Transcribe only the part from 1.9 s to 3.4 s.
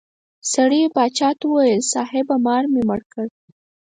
صاحبه مار مې مړ کړ.